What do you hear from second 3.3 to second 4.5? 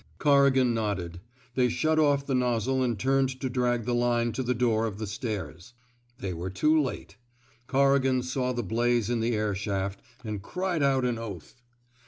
to drag the line to